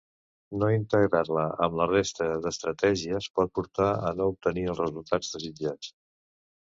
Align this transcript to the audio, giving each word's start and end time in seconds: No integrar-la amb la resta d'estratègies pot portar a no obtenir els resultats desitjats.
No 0.61 0.69
integrar-la 0.75 1.43
amb 1.65 1.77
la 1.81 1.85
resta 1.91 2.29
d'estratègies 2.45 3.29
pot 3.41 3.53
portar 3.59 3.91
a 4.09 4.15
no 4.23 4.31
obtenir 4.35 4.65
els 4.75 4.83
resultats 4.85 5.35
desitjats. 5.37 5.93